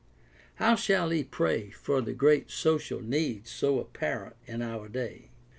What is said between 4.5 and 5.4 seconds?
our day?